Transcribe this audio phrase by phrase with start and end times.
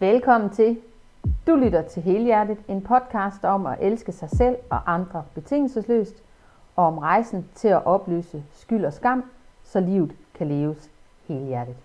[0.00, 0.78] Velkommen til.
[1.46, 6.22] Du lytter til Helhjertet, en podcast om at elske sig selv og andre betingelsesløst,
[6.76, 9.24] og om rejsen til at opløse skyld og skam,
[9.64, 10.90] så livet kan leves
[11.28, 11.76] helhjertet.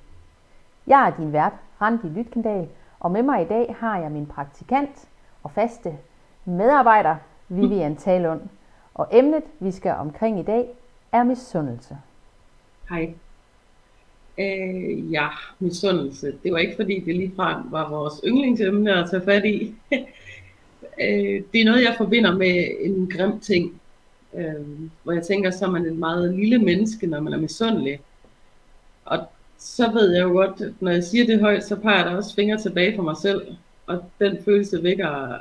[0.87, 5.09] Jeg er din vært, Randi Lytkendal, og med mig i dag har jeg min praktikant
[5.43, 5.97] og faste
[6.45, 7.15] medarbejder,
[7.47, 8.41] Vivian Talund.
[8.93, 10.75] Og emnet, vi skal omkring i dag,
[11.11, 11.97] er misundelse.
[12.89, 13.13] Hej.
[14.37, 15.27] Øh, ja,
[15.59, 16.33] misundelse.
[16.43, 19.75] Det var ikke fordi, det ligefrem var vores yndlingsemne at tage fat i.
[21.03, 23.81] øh, det er noget, jeg forbinder med en grim ting.
[24.33, 27.99] Øh, hvor jeg tænker, så er man en meget lille menneske, når man er misundelig.
[29.05, 29.19] Og
[29.57, 32.35] så ved jeg jo godt, at når jeg siger det højt, så peger der også
[32.35, 33.47] fingre tilbage på mig selv.
[33.87, 35.37] Og den følelse vækker,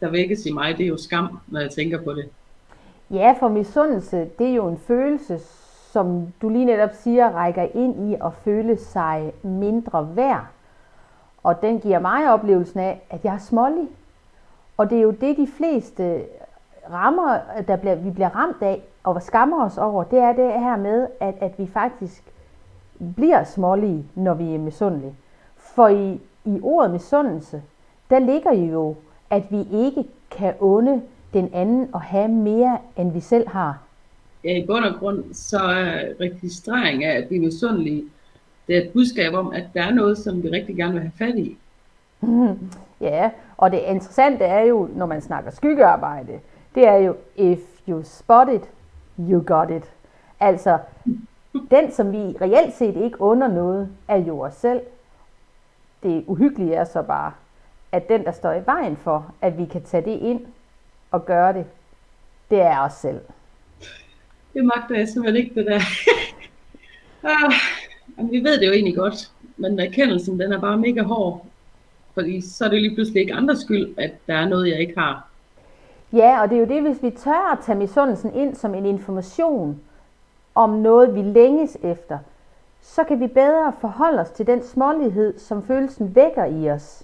[0.00, 2.28] der vækkes i mig, det er jo skam, når jeg tænker på det.
[3.10, 5.38] Ja, for misundelse, det er jo en følelse,
[5.98, 10.46] som du lige netop siger, rækker ind i at føle sig mindre værd.
[11.42, 13.88] Og den giver mig oplevelsen af, at jeg er smålig.
[14.76, 16.24] Og det er jo det, de fleste
[16.92, 20.76] rammer, der bliver, vi bliver ramt af, og skammer os over, det er det her
[20.76, 22.32] med, at, at vi faktisk
[23.16, 25.14] bliver smålige, når vi er misundelige.
[25.56, 27.62] For i, i ordet misundelse,
[28.10, 28.94] der ligger jo,
[29.30, 31.02] at vi ikke kan onde
[31.32, 33.87] den anden og have mere, end vi selv har.
[34.44, 38.04] Ja, i bund og grund, så er registrering af, at vi er misundelige,
[38.66, 41.12] det er et budskab om, at der er noget, som vi rigtig gerne vil have
[41.18, 41.56] fat i.
[42.20, 42.70] Mm-hmm.
[43.00, 46.40] ja, og det interessante er jo, når man snakker skyggearbejde,
[46.74, 47.58] det er jo, if
[47.88, 48.70] you spot it,
[49.18, 49.92] you got it.
[50.40, 50.78] Altså,
[51.70, 54.80] den, som vi reelt set ikke under noget, er jo os selv.
[56.02, 57.32] Det uhyggelige er så bare,
[57.92, 60.40] at den, der står i vejen for, at vi kan tage det ind
[61.10, 61.66] og gøre det,
[62.50, 63.20] det er os selv.
[64.54, 65.80] Det magter jeg simpelthen ikke, det der.
[67.28, 67.52] ah,
[68.30, 71.46] vi ved det jo egentlig godt, men erkendelsen, den er bare mega hård.
[72.14, 74.98] Fordi så er det lige pludselig ikke andres skyld, at der er noget, jeg ikke
[74.98, 75.28] har.
[76.12, 78.86] Ja, og det er jo det, hvis vi tør at tage misundelsen ind som en
[78.86, 79.80] information
[80.54, 82.18] om noget, vi længes efter,
[82.82, 87.02] så kan vi bedre forholde os til den smålighed, som følelsen vækker i os.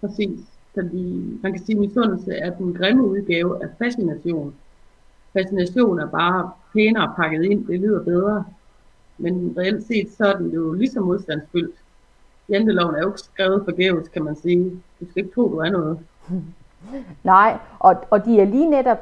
[0.00, 0.40] Præcis.
[0.74, 4.54] Fordi man kan sige, at misundelse er den grimme udgave af fascination.
[5.32, 8.44] Fascination er bare pænere pakket ind, det lyder bedre.
[9.18, 11.74] Men reelt set, så er den jo lige så modstandsfyldt.
[12.48, 14.70] Janteloven er jo ikke skrevet forgæves, kan man sige.
[15.00, 15.98] Du skal ikke tro, du er noget.
[17.24, 18.98] Nej, og, og de er lige netop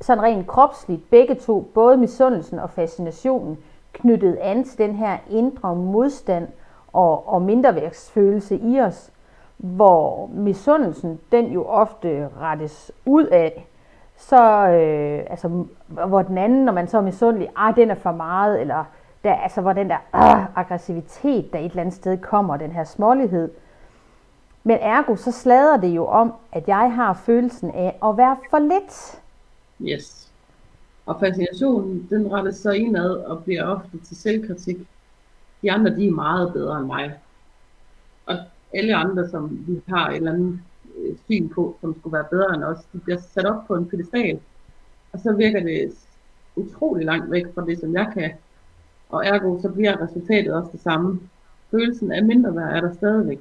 [0.00, 3.58] sådan rent kropsligt, begge to, både misundelsen og fascinationen,
[3.92, 6.48] knyttet an til den her indre modstand
[6.92, 9.10] og, og mindreværksfølelse i os,
[9.56, 13.66] hvor misundelsen, den jo ofte rettes ud af,
[14.20, 18.12] så, øh, altså, hvor den anden, når man så er misundelig, ah, den er for
[18.12, 18.84] meget, eller
[19.24, 22.84] der, altså, hvor den der øh, aggressivitet, der et eller andet sted kommer, den her
[22.84, 23.50] smålighed.
[24.64, 28.58] Men ergo, så slader det jo om, at jeg har følelsen af at være for
[28.58, 29.20] lidt.
[29.82, 30.32] Yes.
[31.06, 34.76] Og fascinationen, den rettes så indad og bliver ofte til selvkritik.
[35.62, 37.14] De andre, de er meget bedre end mig.
[38.26, 38.36] Og
[38.74, 40.60] alle andre, som vi har et eller andet
[41.24, 44.40] syn på, som skulle være bedre end os, de bliver sat op på en pedestal.
[45.12, 45.92] Og så virker det
[46.56, 48.30] utrolig langt væk fra det, som jeg kan.
[49.08, 51.20] Og ergo, så bliver resultatet også det samme.
[51.70, 53.38] Følelsen af mindre værd er der stadigvæk.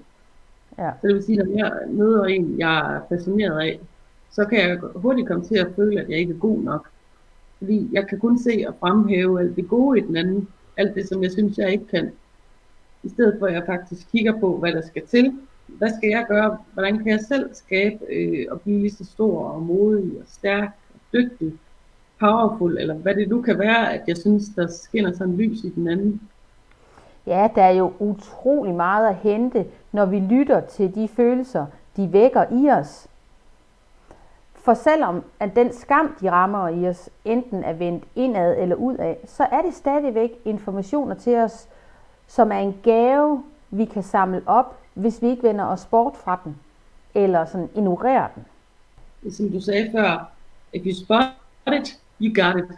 [0.77, 0.91] Ja.
[1.01, 3.79] Så det vil sige, at når jeg møder en, jeg er fascineret af,
[4.31, 6.87] så kan jeg hurtigt komme til at føle, at jeg ikke er god nok.
[7.57, 10.47] Fordi jeg kan kun se og fremhæve alt det gode i den anden,
[10.77, 12.11] alt det, som jeg synes, jeg ikke kan.
[13.03, 15.33] I stedet for, at jeg faktisk kigger på, hvad der skal til.
[15.77, 16.57] Hvad skal jeg gøre?
[16.73, 20.69] Hvordan kan jeg selv skabe øh, og blive lige så stor og modig og stærk
[20.93, 21.53] og dygtig,
[22.19, 25.69] powerful, eller hvad det nu kan være, at jeg synes, der skinner sådan lys i
[25.69, 26.21] den anden.
[27.27, 31.65] Ja, der er jo utrolig meget at hente, når vi lytter til de følelser,
[31.97, 33.07] de vækker i os.
[34.55, 39.15] For selvom at den skam, de rammer i os, enten er vendt indad eller udad,
[39.25, 41.67] så er det stadigvæk informationer til os,
[42.27, 46.39] som er en gave, vi kan samle op, hvis vi ikke vender os bort fra
[46.43, 46.55] den,
[47.15, 48.43] eller sådan ignorerer den.
[49.31, 50.31] Som du sagde før,
[50.73, 51.25] if you spot
[51.67, 52.77] it, you got it.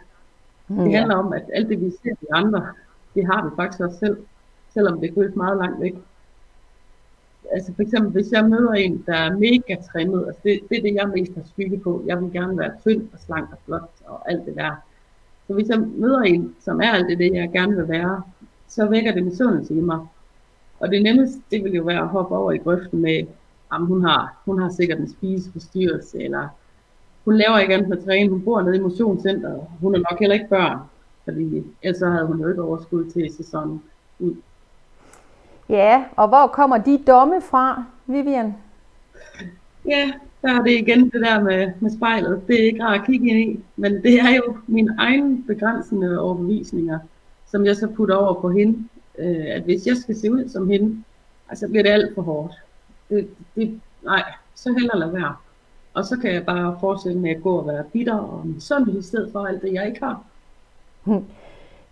[0.68, 0.98] Det ja.
[0.98, 2.66] handler om, at alt det, vi ser i andre,
[3.14, 4.16] det har vi faktisk også selv,
[4.74, 5.94] selvom det føles meget langt væk
[7.52, 10.82] altså for eksempel, hvis jeg møder en, der er mega trimmet, altså det, det er
[10.82, 12.02] det, jeg mest har skygge på.
[12.06, 14.74] Jeg vil gerne være tynd og slank og flot og alt det der.
[15.46, 18.22] Så hvis jeg møder en, som er alt det, det jeg gerne vil være,
[18.68, 19.98] så vækker det misundelse i mig.
[20.82, 23.26] Og det nemmeste, det vil jo være at hoppe over i grøften med,
[23.70, 26.48] om hun har, hun har sikkert en spiseforstyrrelse, eller
[27.24, 30.20] hun laver ikke andet med at træne, hun bor nede i motionscenteret, hun er nok
[30.20, 30.78] heller ikke børn,
[31.24, 33.82] fordi ellers havde hun jo ikke overskud til sæsonen
[34.18, 34.34] ud.
[35.68, 38.54] Ja, og hvor kommer de domme fra, Vivian?
[39.88, 40.12] Ja,
[40.42, 42.42] der er det igen det der med, med spejlet.
[42.46, 46.20] Det er ikke rart at kigge ind i, men det er jo mine egne begrænsende
[46.20, 46.98] overbevisninger,
[47.50, 48.88] som jeg så putter over på hende.
[49.18, 51.04] Øh, at hvis jeg skal se ud som hende,
[51.48, 52.54] altså bliver det alt for hårdt.
[53.08, 54.22] Det, det, nej,
[54.54, 55.36] så heller lade være.
[55.94, 59.02] Og så kan jeg bare fortsætte med at gå og være bitter og misundelig i
[59.02, 60.24] stedet for alt det, jeg ikke har.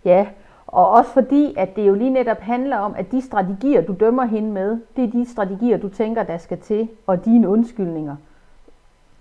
[0.05, 0.27] Ja,
[0.67, 4.25] og også fordi, at det jo lige netop handler om, at de strategier, du dømmer
[4.25, 8.15] hende med, det er de strategier, du tænker, der skal til, og dine undskyldninger,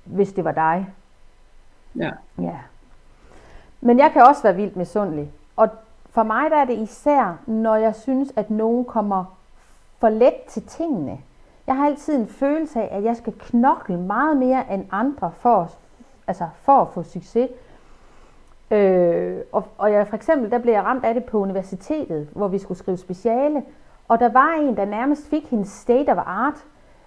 [0.05, 0.87] hvis det var dig.
[1.96, 2.11] Ja.
[2.38, 2.58] Ja.
[3.81, 5.31] Men jeg kan også være vildt misundelig.
[5.56, 5.69] Og
[6.10, 9.24] for mig der er det især, når jeg synes, at nogen kommer
[9.98, 11.18] for let til tingene.
[11.66, 15.70] Jeg har altid en følelse af, at jeg skal knokle meget mere end andre for,
[16.26, 17.50] altså for at få succes.
[18.70, 22.48] Øh, og, og jeg, for eksempel, der blev jeg ramt af det på universitetet, hvor
[22.48, 23.62] vi skulle skrive speciale.
[24.08, 26.64] Og der var en, der nærmest fik hendes state of art.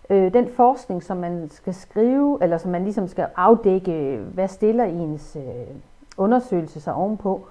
[0.09, 4.83] Øh, den forskning, som man skal skrive, eller som man ligesom skal afdække, hvad stiller
[4.83, 5.75] ens øh,
[6.17, 7.47] undersøgelse sig ovenpå.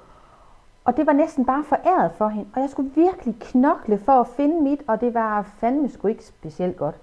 [0.84, 2.50] Og det var næsten bare foræret for hende.
[2.55, 6.25] Og jeg skulle virkelig knokle for at finde mit, og det var fandme sgu ikke
[6.25, 6.94] specielt godt.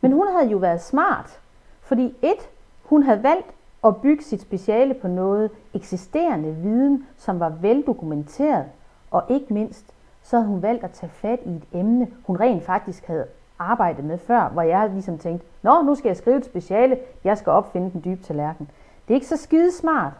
[0.00, 1.40] Men hun havde jo været smart.
[1.80, 2.50] Fordi et,
[2.84, 3.46] hun havde valgt
[3.84, 8.64] at bygge sit speciale på noget eksisterende viden, som var veldokumenteret.
[9.10, 9.84] Og ikke mindst,
[10.22, 13.26] så havde hun valgt at tage fat i et emne, hun rent faktisk havde
[13.58, 17.38] arbejdet med før, hvor jeg ligesom tænkte, nå, nu skal jeg skrive et speciale, jeg
[17.38, 18.70] skal opfinde den dybe tallerken.
[19.08, 20.12] Det er ikke så skide smart.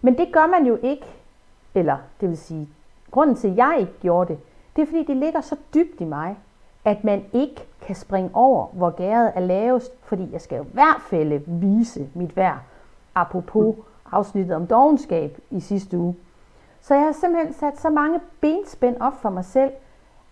[0.00, 1.06] Men det gør man jo ikke,
[1.74, 2.68] eller det vil sige,
[3.10, 4.40] grunden til, at jeg ikke gjorde det,
[4.76, 6.36] det er fordi, det ligger så dybt i mig,
[6.84, 10.72] at man ikke kan springe over, hvor gæret er lavest, fordi jeg skal jo i
[10.72, 12.58] hvert fald vise mit værd,
[13.14, 13.76] apropos
[14.12, 16.16] afsnittet om dogenskab i sidste uge.
[16.80, 19.70] Så jeg har simpelthen sat så mange benspænd op for mig selv,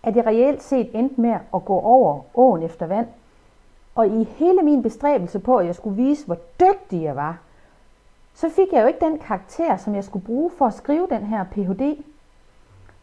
[0.03, 3.07] at jeg reelt set endte med at gå over åen efter vand.
[3.95, 7.37] Og i hele min bestræbelse på, at jeg skulle vise, hvor dygtig jeg var,
[8.33, 11.23] så fik jeg jo ikke den karakter, som jeg skulle bruge for at skrive den
[11.23, 12.03] her Ph.D.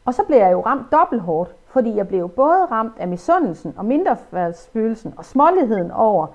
[0.04, 3.74] Og så blev jeg jo ramt dobbelt hårdt, fordi jeg blev både ramt af misundelsen
[3.76, 6.26] og mindreværdsfølelsen og småligheden over,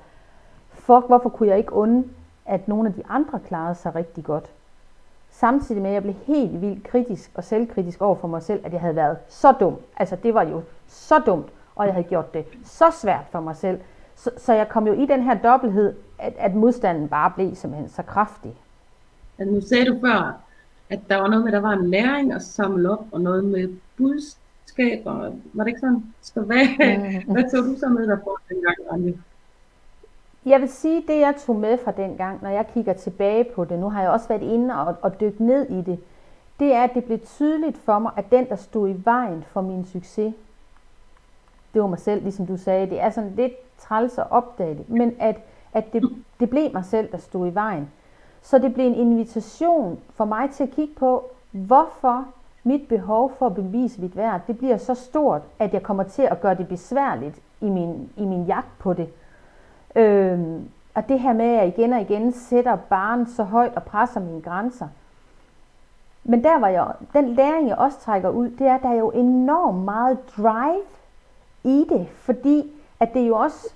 [0.70, 2.08] fuck, hvorfor kunne jeg ikke unde,
[2.46, 4.52] at nogle af de andre klarede sig rigtig godt.
[5.30, 8.74] Samtidig med, at jeg blev helt vildt kritisk og selvkritisk over for mig selv, at
[8.74, 9.78] jeg havde været så dum.
[9.98, 13.56] Altså det var jo så dumt, og jeg havde gjort det så svært for mig
[13.56, 13.80] selv.
[14.16, 17.90] Så, så jeg kom jo i den her dobbelthed, at, at modstanden bare blev simpelthen
[17.90, 18.56] så kraftig.
[19.38, 20.42] Altså, nu sagde du før,
[20.90, 23.46] at der var noget med, at der var en læring at samle op, og noget
[23.46, 25.32] med budskaber.
[25.54, 26.04] Var det ikke sådan?
[26.22, 27.32] Så hvad, mm.
[27.34, 29.14] hvad tog du så med dig for dengang, Anja?
[30.46, 33.66] Jeg vil sige, det jeg tog med fra den gang, når jeg kigger tilbage på
[33.66, 36.00] det, nu har jeg også været inde og, og dykket ned i det,
[36.60, 39.62] det er, at det blev tydeligt for mig, at den, der stod i vejen for
[39.62, 40.34] min succes,
[41.74, 42.90] det var mig selv, ligesom du sagde.
[42.90, 45.36] Det er sådan lidt træls at opdage det, men at,
[45.74, 46.10] at det,
[46.40, 47.92] det blev mig selv, der stod i vejen.
[48.46, 52.26] Så det blev en invitation for mig til at kigge på, hvorfor
[52.64, 56.22] mit behov for at bevise mit værd, det bliver så stort, at jeg kommer til
[56.22, 59.10] at gøre det besværligt i min, i min jagt på det.
[59.96, 63.84] Øhm, og det her med, at jeg igen og igen sætter barn så højt og
[63.84, 64.88] presser mine grænser.
[66.24, 69.00] Men der var jeg, den læring, jeg også trækker ud, det er, at der er
[69.00, 70.82] jo enormt meget drive
[71.64, 73.74] i det, fordi at det jo også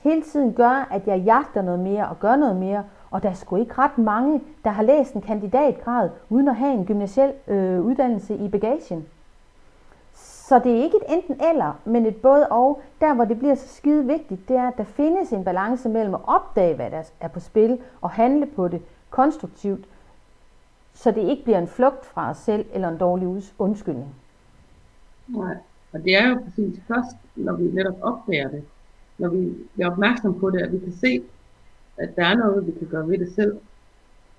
[0.00, 3.34] hele tiden gør, at jeg jagter noget mere og gør noget mere, og der er
[3.34, 7.80] sgu ikke ret mange, der har læst en kandidatgrad, uden at have en gymnasiel øh,
[7.80, 9.06] uddannelse i bagagen.
[10.48, 12.82] Så det er ikke et enten eller, men et både og.
[13.00, 16.14] Der hvor det bliver så skide vigtigt, det er, at der findes en balance mellem
[16.14, 19.84] at opdage, hvad der er på spil, og handle på det konstruktivt,
[20.94, 24.14] så det ikke bliver en flugt fra os selv eller en dårlig undskyldning.
[25.28, 25.56] Nej,
[25.92, 28.64] og det er jo præcis først, når vi netop opdager det,
[29.18, 31.22] når vi er opmærksom på det, at vi kan se,
[31.96, 33.56] at der er noget, vi kan gøre ved det selv.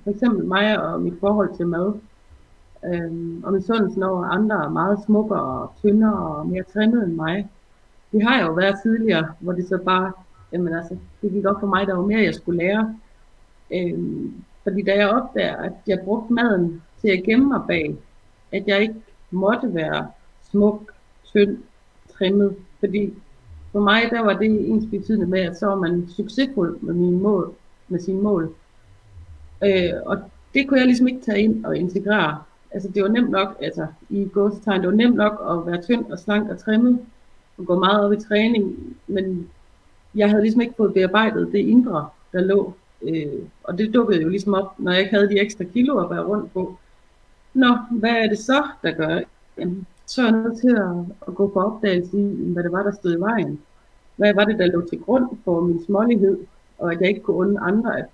[0.04, 1.94] For eksempel mig og mit forhold til mad.
[2.86, 7.50] Øhm, og misundelsen over andre er meget smukkere og tyndere og mere trimmet end mig.
[8.12, 10.12] Det har jeg jo været tidligere, hvor det så bare,
[10.52, 12.96] jamen altså, det gik op for mig, der var mere, jeg skulle lære.
[13.74, 14.34] Øhm,
[14.64, 17.98] fordi da jeg opdager, at jeg brugte maden til at gemme mig bag,
[18.52, 18.96] at jeg ikke
[19.32, 20.08] måtte være
[20.52, 20.92] smuk,
[21.24, 21.58] tynd,
[22.18, 23.14] trimmet, fordi
[23.72, 27.18] for mig der var det ens betydende med, at så var man succesfuld med, mine
[27.18, 27.54] mål,
[27.88, 28.56] med sine mål.
[29.64, 30.18] Øh, og
[30.54, 32.38] det kunne jeg ligesom ikke tage ind og integrere.
[32.72, 36.06] Altså det var nemt nok, altså i gåsetegn, det var nemt nok at være tynd
[36.06, 37.00] og slank og trimmet,
[37.58, 39.50] og gå meget op i træning, men
[40.16, 42.74] jeg havde ligesom ikke fået bearbejdet det indre, der lå.
[43.02, 46.10] Øh, og det dukkede jo ligesom op, når jeg ikke havde de ekstra kilo at
[46.10, 46.78] være rundt på.
[47.54, 49.20] Nå, hvad er det så, der gør?
[49.58, 52.84] Jamen, så er jeg nødt til at, at gå på opdagelse i, hvad det var,
[52.84, 53.62] der stod i vejen.
[54.16, 56.38] Hvad var det, der lå til grund for min smålighed,
[56.80, 58.06] og at jeg ikke kunne undre andre, at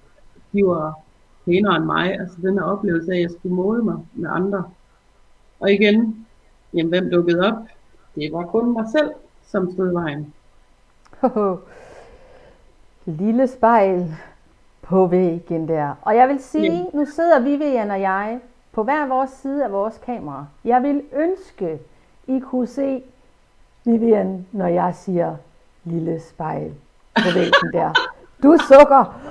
[0.53, 0.99] de var
[1.45, 2.19] pænere end mig.
[2.19, 4.63] Altså den her oplevelse af, at jeg skulle måle mig med andre.
[5.59, 6.25] Og igen,
[6.73, 7.57] jamen, hvem dukkede op?
[8.15, 9.11] Det var kun mig selv,
[9.47, 10.33] som stod i vejen.
[13.05, 14.15] Lille spejl
[14.81, 15.95] på væggen der.
[16.01, 16.83] Og jeg vil sige, ja.
[16.93, 18.39] nu sidder Vivian og jeg
[18.73, 20.45] på hver vores side af vores kamera.
[20.65, 21.79] Jeg vil ønske,
[22.27, 23.01] I kunne se
[23.85, 25.35] Vivian, når jeg siger
[25.83, 26.73] lille spejl
[27.15, 27.93] på væggen der.
[28.43, 29.21] Du sukker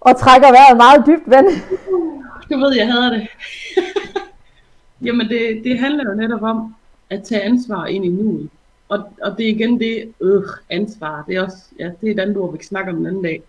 [0.00, 1.44] og trækker vejret meget dybt, ven.
[2.50, 3.28] Du ved, jeg hader det.
[5.06, 6.74] Jamen, det, det handler jo netop om
[7.10, 8.50] at tage ansvar ind i nuet.
[8.88, 12.20] Og, og det er igen det, øh, ansvar, det er også, ja, det er et
[12.20, 13.42] andet ord, vi snakker om en anden dag.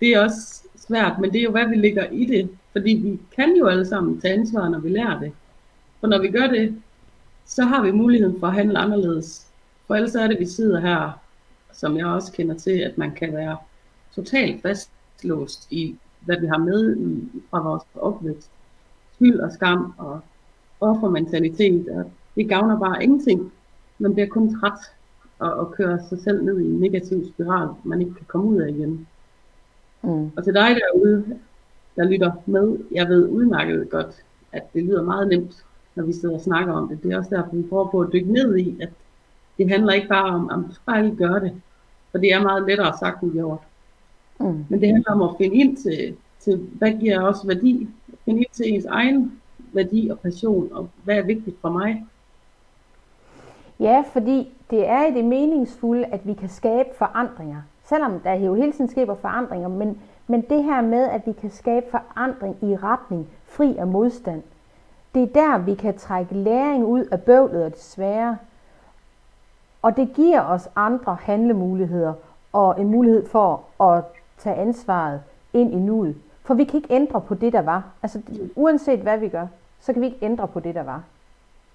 [0.00, 2.50] Det er også svært, men det er jo, hvad vi ligger i det.
[2.72, 5.32] Fordi vi kan jo alle sammen tage ansvar, når vi lærer det.
[6.00, 6.82] For når vi gør det,
[7.46, 9.46] så har vi muligheden for at handle anderledes.
[9.86, 11.10] For ellers er det, at vi sidder her,
[11.72, 13.56] som jeg også kender til, at man kan være
[14.14, 16.96] totalt fastlåst i, hvad vi har med
[17.50, 18.50] fra vores opvækst.
[19.14, 20.20] Skyld og skam og
[20.80, 21.88] offermentalitet.
[21.88, 23.52] Og det gavner bare ingenting.
[23.98, 24.78] Man bliver kun træt
[25.38, 28.60] og, og kører sig selv ned i en negativ spiral, man ikke kan komme ud
[28.60, 29.06] af igen.
[30.02, 30.30] Mm.
[30.36, 31.38] Og til dig derude,
[31.96, 35.64] der lytter med, jeg ved udmærket godt, at det lyder meget nemt,
[35.94, 37.02] når vi sidder og snakker om det.
[37.02, 38.88] Det er også derfor, vi prøver på at dykke ned i, at
[39.58, 41.62] det handler ikke bare om, om du skal bare gøre det.
[42.10, 43.58] For det er meget lettere sagt end gjort.
[44.40, 44.64] Mm.
[44.68, 47.88] Men det handler om at finde ind til, til, hvad giver os værdi?
[48.24, 49.40] Finde ind til ens egen
[49.72, 52.06] værdi og passion, og hvad er vigtigt for mig?
[53.80, 57.62] Ja, fordi det er i det meningsfulde, at vi kan skabe forandringer.
[57.88, 61.50] Selvom der jo hele tiden skaber forandringer, men, men det her med, at vi kan
[61.50, 64.42] skabe forandring i retning fri af modstand,
[65.14, 68.38] det er der, vi kan trække læring ud af bøvlet og det svære.
[69.82, 72.14] Og det giver os andre handlemuligheder
[72.52, 74.04] og en mulighed for at
[74.38, 76.16] tage ansvaret ind i nuet.
[76.42, 77.84] For vi kan ikke ændre på det, der var.
[78.02, 78.22] Altså
[78.56, 79.46] uanset hvad vi gør,
[79.80, 81.02] så kan vi ikke ændre på det, der var.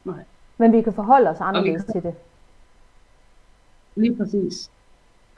[0.03, 0.23] Nej.
[0.57, 2.15] Men vi kan forholde os anderledes til det.
[3.95, 4.71] Lige præcis.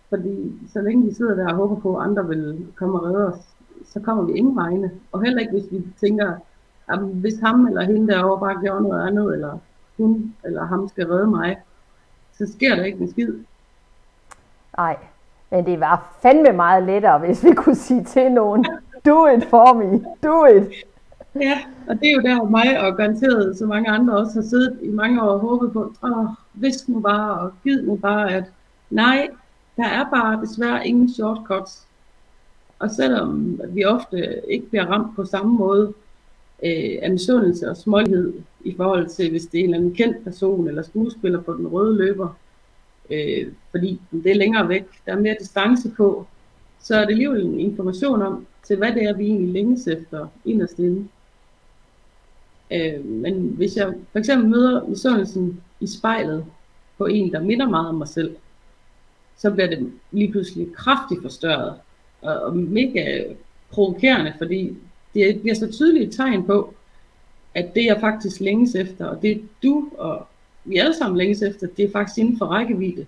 [0.09, 3.27] Fordi så længe vi sidder der og håber på, at andre vil komme og redde
[3.27, 3.39] os,
[3.85, 4.91] så kommer vi ingen vegne.
[5.11, 6.33] Og heller ikke, hvis vi tænker,
[6.89, 9.57] at hvis ham eller hende derovre bare gjorde noget andet, eller
[9.97, 11.57] hun eller ham skal redde mig,
[12.37, 13.33] så sker der ikke en skid.
[14.77, 14.97] Nej,
[15.51, 18.65] men det var fandme meget lettere, hvis vi kunne sige til nogen,
[19.05, 20.73] do it for me, do it.
[21.35, 24.79] Ja, og det er jo der mig og garanteret så mange andre også har siddet
[24.81, 28.43] i mange år og håbet på, åh, hvis nu bare, og giv nu bare, at
[28.89, 29.29] nej,
[29.77, 31.87] der er bare desværre ingen shortcuts.
[32.79, 35.93] Og selvom vi ofte ikke bliver ramt på samme måde
[36.63, 40.23] øh, af misundelse og smålighed i forhold til, hvis det er en eller anden kendt
[40.23, 42.37] person eller skuespiller på den røde løber,
[43.09, 46.27] øh, fordi det er længere væk, der er mere distance på,
[46.79, 50.27] så er det alligevel en information om, til hvad det er, vi egentlig længes efter
[50.45, 51.07] inderst inde.
[52.71, 56.45] Øh, men hvis jeg for eksempel møder misundelsen i spejlet
[56.97, 58.35] på en, der minder meget om mig selv,
[59.37, 61.73] så bliver det lige pludselig kraftigt forstørret
[62.21, 63.23] og, og mega
[63.71, 64.77] provokerende, fordi
[65.13, 66.73] det bliver så tydeligt et tegn på,
[67.53, 70.27] at det jeg faktisk længes efter, og det du og
[70.65, 73.05] vi alle sammen længes efter, det er faktisk inden for rækkevidde.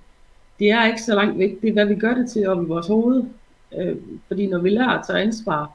[0.60, 2.66] Det er ikke så langt væk, det er hvad vi gør det til op i
[2.66, 3.24] vores hoved.
[3.78, 3.96] Øh,
[4.28, 5.72] fordi når vi lærer at tage ansvar,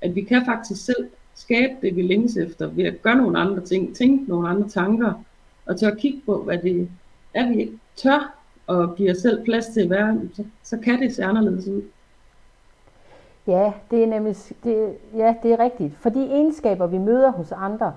[0.00, 3.60] at vi kan faktisk selv skabe det, vi længes efter, ved at gøre nogle andre
[3.60, 5.24] ting, tænke nogle andre tanker,
[5.66, 6.88] og tør at kigge på, hvad det
[7.34, 11.14] er, vi ikke tør, og give os selv plads til være, så, så kan det
[11.14, 11.82] se anderledes ud.
[13.46, 15.96] Ja, det er nemlig det, ja, det er rigtigt.
[15.96, 17.94] For de egenskaber, vi møder hos andre,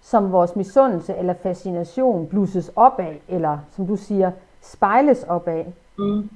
[0.00, 5.72] som vores misundelse eller fascination blusses op af, eller som du siger, spejles op af,
[5.98, 6.30] mm.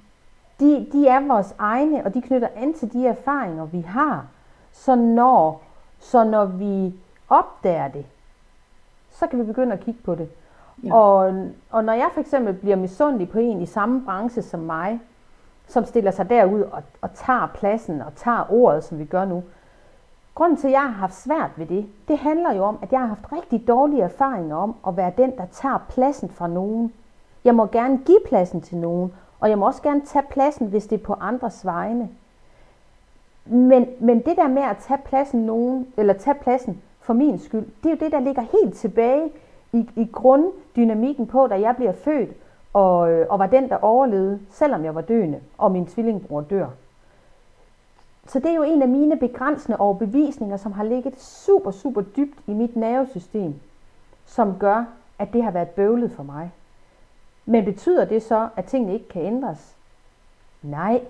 [0.61, 4.27] de, de er vores egne, og de knytter an til de erfaringer, vi har.
[4.73, 5.63] Så når
[5.99, 6.95] så når vi
[7.29, 8.07] opdager det,
[9.11, 10.29] så kan vi begynde at kigge på det.
[10.85, 10.95] Ja.
[10.95, 11.35] Og,
[11.71, 15.01] og når jeg for eksempel bliver misundelig på en i samme branche som mig,
[15.69, 19.43] som stiller sig derud og, og tager pladsen og tager ordet, som vi gør nu.
[20.35, 23.01] Grunden til, at jeg har haft svært ved det, det handler jo om, at jeg
[23.01, 26.93] har haft rigtig dårlige erfaringer om at være den, der tager pladsen fra nogen.
[27.45, 30.87] Jeg må gerne give pladsen til nogen, og jeg må også gerne tage pladsen, hvis
[30.87, 32.09] det er på andres vegne.
[33.45, 37.67] Men, men det der med at tage pladsen, nogen, eller tage pladsen for min skyld,
[37.83, 39.33] det er jo det, der ligger helt tilbage
[39.77, 42.31] i, i grunddynamikken på, da jeg bliver født,
[42.73, 46.67] og, øh, og var den, der overlevede, selvom jeg var døende, og min tvillingbror dør.
[48.27, 52.39] Så det er jo en af mine begrænsende overbevisninger, som har ligget super, super dybt
[52.47, 53.55] i mit nervesystem,
[54.27, 54.85] som gør,
[55.19, 56.51] at det har været bøvlet for mig.
[57.47, 59.77] Men betyder det så, at tingene ikke kan ændres?
[60.63, 61.01] Nej.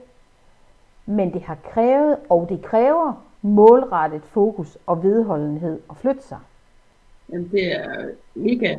[1.06, 6.38] Men det har krævet, og det kræver målrettet fokus og vedholdenhed at flytte sig.
[7.32, 8.76] Jamen, det er mega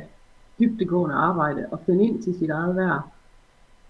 [0.60, 3.02] dybdegående arbejde at finde ind til sit eget værd.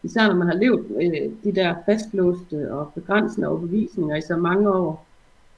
[0.03, 4.69] Især når man har levet øh, de der fastlåste og begrænsende overbevisninger i så mange
[4.69, 5.05] år.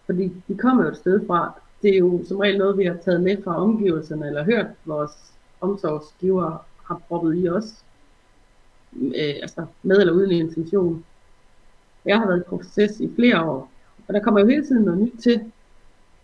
[0.06, 1.54] Fordi de kommer jo et sted fra.
[1.82, 5.12] Det er jo som regel noget, vi har taget med fra omgivelserne, eller hørt vores
[5.62, 7.84] omsorgsgiver har proppet i os.
[9.02, 11.06] Øh, altså med eller uden intention.
[12.06, 13.72] Jeg har været i proces i flere år,
[14.08, 15.52] og der kommer jo hele tiden noget nyt til.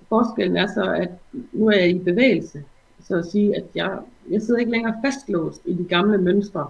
[0.09, 1.09] Forskellen er så, at
[1.53, 2.63] nu er jeg i bevægelse,
[3.03, 6.69] så at sige, at jeg, jeg sidder ikke længere fastlåst i de gamle mønstre,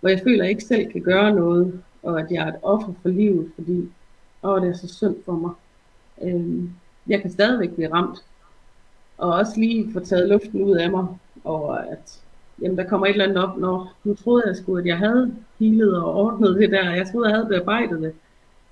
[0.00, 2.60] hvor jeg føler, at jeg ikke selv kan gøre noget, og at jeg er et
[2.62, 3.88] offer for livet, fordi
[4.42, 5.50] åh, det er så synd for mig.
[6.22, 6.70] Øhm,
[7.06, 8.24] jeg kan stadigvæk blive ramt,
[9.18, 11.06] og også lige få taget luften ud af mig,
[11.44, 12.20] og at
[12.62, 15.34] jamen, der kommer et eller andet op, når nu troede jeg sgu, at jeg havde
[15.58, 18.12] healet og ordnet det der, jeg troede, jeg havde bearbejdet det,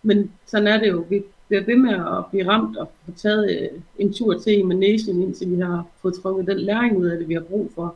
[0.03, 1.23] men sådan er det jo, vi
[1.55, 5.23] bliver ved med at blive ramt og få taget øh, en tur til i managen,
[5.23, 7.95] indtil vi har fået trukket den læring ud af det, vi har brug for.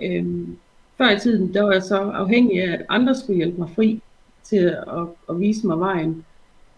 [0.00, 0.58] Øhm,
[0.98, 4.02] før i tiden, der var jeg så afhængig af, at andre skulle hjælpe mig fri
[4.44, 6.24] til at, at vise mig vejen.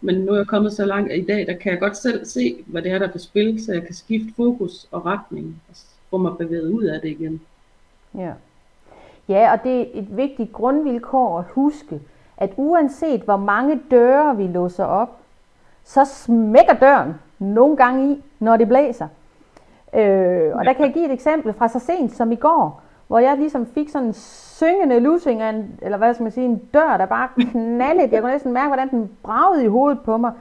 [0.01, 2.25] Men nu er jeg kommet så langt, at i dag, der kan jeg godt selv
[2.25, 5.63] se, hvad det er, der er på spil, så jeg kan skifte fokus og retning,
[5.69, 5.77] og
[6.11, 7.41] få mig bevæget ud af det igen.
[8.15, 8.33] Ja.
[9.29, 12.01] Ja, og det er et vigtigt grundvilkår at huske,
[12.37, 15.19] at uanset hvor mange døre vi låser op,
[15.89, 19.09] så smækker døren nogle gange i, når det blæser.
[19.95, 23.19] Øh, og der kan jeg give et eksempel fra så sent som i går, hvor
[23.19, 26.59] jeg ligesom fik sådan en syngende lussing af en, eller hvad skal man sige, en
[26.59, 28.09] dør, der bare knaldede.
[28.13, 30.33] Jeg kunne næsten mærke, hvordan den bragede i hovedet på mig.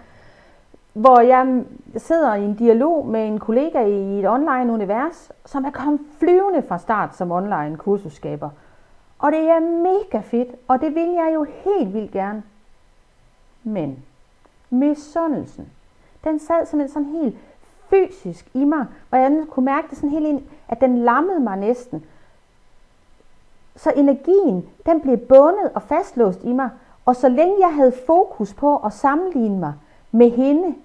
[0.93, 1.63] Hvor jeg
[1.97, 6.61] sidder i en dialog med en kollega i et online univers, som er kommet flyvende
[6.67, 8.49] fra start som online kursusskaber.
[9.19, 12.43] Og det er mega fedt, og det vil jeg jo helt vildt gerne.
[13.63, 14.03] Men
[14.69, 15.69] misundelsen,
[16.23, 17.35] den sad simpelthen sådan helt
[17.89, 21.57] fysisk i mig, og jeg kunne mærke det sådan helt ind, at den lammede mig
[21.57, 22.05] næsten.
[23.75, 26.69] Så energien, den blev bundet og fastlåst i mig,
[27.05, 29.73] og så længe jeg havde fokus på at sammenligne mig
[30.11, 30.75] med hende,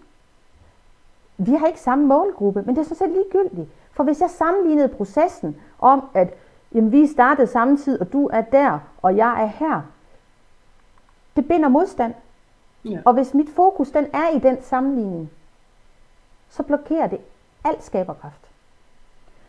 [1.38, 3.68] vi har ikke samme målgruppe, men det er sådan set ligegyldigt.
[3.92, 6.34] For hvis jeg sammenlignede processen om, at
[6.74, 9.82] jamen, vi startede samtidig, og du er der, og jeg er her,
[11.36, 12.14] det binder modstand.
[12.84, 12.98] Ja.
[13.04, 15.30] Og hvis mit fokus den er i den sammenligning,
[16.48, 17.20] så blokerer det
[17.64, 18.50] al skaberkraft.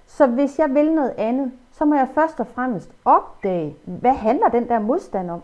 [0.08, 4.50] Så hvis jeg vil noget andet, så må jeg først og fremmest opdage, hvad handler
[4.50, 5.44] den der modstand om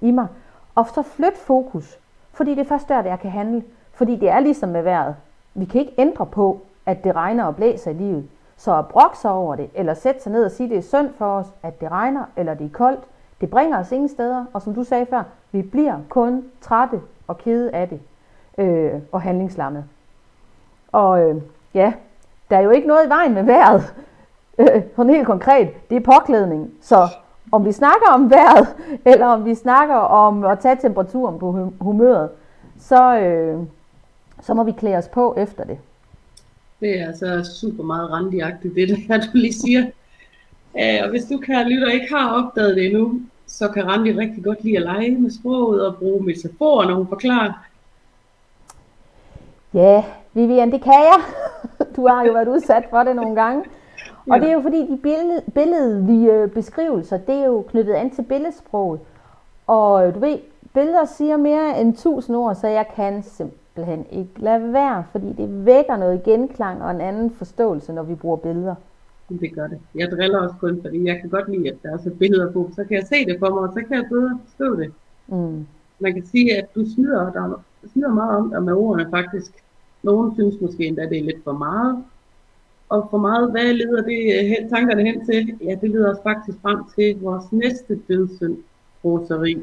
[0.00, 0.26] i mig,
[0.74, 1.98] og så flytte fokus,
[2.32, 3.64] fordi det er først der, jeg kan handle.
[3.92, 5.16] Fordi det er ligesom med vejret.
[5.54, 8.28] Vi kan ikke ændre på, at det regner og blæser i livet.
[8.56, 10.82] Så at brokke sig over det, eller sætte sig ned og sige, at det er
[10.82, 13.04] synd for os, at det regner, eller det er koldt,
[13.42, 14.44] det bringer os ingen steder.
[14.52, 18.00] Og som du sagde før, vi bliver kun trætte og kede af det,
[18.58, 19.84] øh, og handlingslammet.
[20.92, 21.42] Og øh,
[21.74, 21.92] ja,
[22.50, 23.82] der er jo ikke noget i vejen med vejret.
[24.58, 26.70] Øh, sådan helt konkret, det er påklædning.
[26.82, 27.08] Så
[27.52, 28.68] om vi snakker om vejret,
[29.12, 32.30] eller om vi snakker om at tage temperaturen på humøret,
[32.78, 33.58] så, øh,
[34.40, 35.78] så må vi klæde os på efter det.
[36.80, 39.82] Det er altså super meget randiagtigt, det der, du lige siger.
[40.74, 43.20] Uh, og hvis du kan lytte og ikke har opdaget det endnu,
[43.52, 47.06] så kan Randi rigtig godt lide at lege med sproget og bruge metaforer, når hun
[47.08, 47.52] forklarer.
[49.74, 51.20] Ja, Vivian, det kan jeg.
[51.96, 53.64] Du har jo været udsat for det nogle gange.
[54.30, 58.22] Og det er jo fordi, de billed, billedlige beskrivelser, det er jo knyttet an til
[58.22, 59.00] billedsproget.
[59.66, 60.38] Og du ved,
[60.74, 65.66] billeder siger mere end tusind ord, så jeg kan simpelthen ikke lade være, fordi det
[65.66, 68.74] vækker noget genklang og en anden forståelse, når vi bruger billeder.
[69.40, 69.78] Det gør det.
[69.94, 72.70] Jeg driller også kun, fordi jeg kan godt lide, at der er så billeder på,
[72.76, 74.92] så kan jeg se det for mig, og så kan jeg bedre forstå det.
[75.26, 75.66] Mm.
[75.98, 79.52] Man kan sige, at du snyder, der, snyder meget om dig med ordene faktisk.
[80.02, 82.04] Nogen synes måske endda, det er lidt for meget.
[82.88, 85.58] Og for meget, hvad leder det tankerne hen til?
[85.64, 88.56] Ja, det leder os faktisk frem til vores næste dødssynd,
[89.02, 89.62] froseri.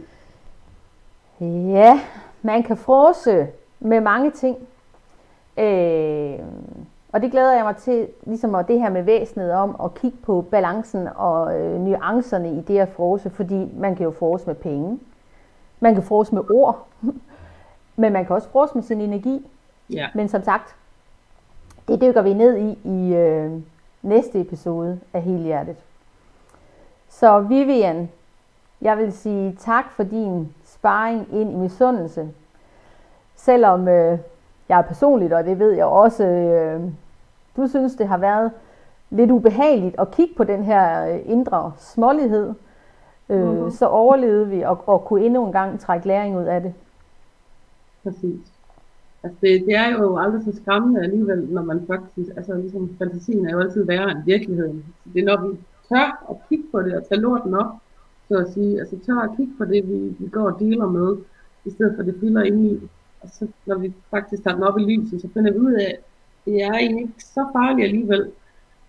[1.41, 1.99] Ja,
[2.41, 3.47] man kan frose
[3.79, 4.57] med mange ting.
[5.59, 6.39] Øh,
[7.11, 10.17] og det glæder jeg mig til, ligesom at det her med væsenet om at kigge
[10.17, 14.55] på balancen og øh, nuancerne i det at frose, fordi man kan jo frose med
[14.55, 14.99] penge.
[15.79, 16.87] Man kan frose med ord,
[18.01, 19.47] men man kan også frose med sin energi.
[19.89, 20.07] Ja.
[20.15, 20.75] Men som sagt,
[21.87, 23.51] det dykker vi ned i i øh,
[24.01, 25.75] næste episode af Hele Hjertet.
[27.09, 28.09] Så Vivian,
[28.81, 32.29] jeg vil sige tak for din sparring ind i misundelse.
[33.35, 34.19] Selvom øh,
[34.69, 36.81] jeg er personligt, og det ved jeg også, øh,
[37.57, 38.51] du synes, det har været
[39.09, 42.53] lidt ubehageligt at kigge på den her øh, indre smålighed,
[43.29, 43.71] øh, mm-hmm.
[43.71, 46.73] så overlevede vi og, og kunne endnu en gang trække læring ud af det.
[48.03, 48.39] Præcis.
[49.23, 53.45] Altså det, det er jo aldrig så skræmmende alligevel, når man faktisk, altså ligesom fantasien
[53.45, 54.85] er jo altid værre end virkeligheden.
[55.03, 55.57] Så det er når vi
[55.89, 57.71] tør at kigge på det og tage lorten op,
[58.27, 61.17] så at sige, altså tør at kigge på det, vi, vi går og dealer med,
[61.65, 62.89] i stedet for det fylder ind i.
[63.21, 65.85] Og så når vi faktisk tager den op i lyset, så finder vi ud af,
[65.85, 65.99] at
[66.45, 68.31] det er egentlig ikke så farligt alligevel,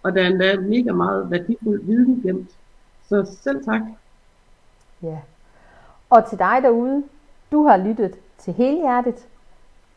[0.03, 2.51] og der er endda mega meget værdifuld viden gemt.
[3.09, 3.83] Så selv tak.
[5.03, 5.19] Ja.
[6.11, 7.05] Og til dig derude,
[7.53, 9.27] du har lyttet til hele hjertet.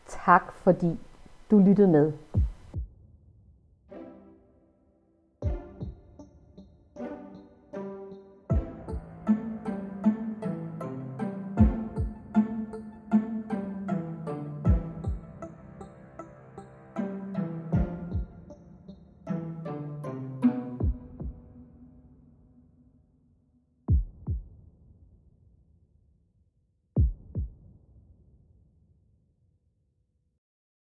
[0.07, 0.99] Tak fordi
[1.51, 2.11] du lyttede med.